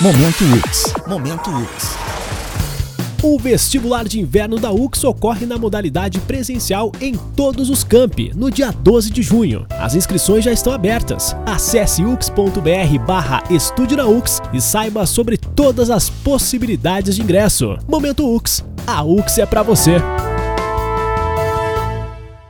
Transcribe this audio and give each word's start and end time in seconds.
Momento 0.00 0.44
UX. 0.44 0.92
Momento 1.06 1.50
UX. 1.50 1.96
O 3.22 3.38
vestibular 3.38 4.04
de 4.04 4.18
inverno 4.18 4.58
da 4.58 4.72
UX 4.72 5.04
ocorre 5.04 5.46
na 5.46 5.56
modalidade 5.56 6.18
presencial 6.18 6.90
em 7.00 7.14
todos 7.14 7.70
os 7.70 7.84
campi, 7.84 8.32
no 8.34 8.50
dia 8.50 8.72
12 8.72 9.10
de 9.10 9.22
junho. 9.22 9.64
As 9.70 9.94
inscrições 9.94 10.44
já 10.44 10.52
estão 10.52 10.72
abertas. 10.72 11.36
Acesse 11.46 12.04
ux.br 12.04 12.98
barra 13.06 13.44
Estúdio 13.48 13.96
na 13.96 14.04
UX 14.04 14.42
e 14.52 14.60
saiba 14.60 15.06
sobre 15.06 15.36
todas 15.36 15.90
as 15.90 16.10
possibilidades 16.10 17.14
de 17.14 17.22
ingresso. 17.22 17.78
Momento 17.86 18.28
UX. 18.34 18.64
A 18.84 19.04
UX 19.04 19.38
é 19.38 19.46
para 19.46 19.62
você. 19.62 20.02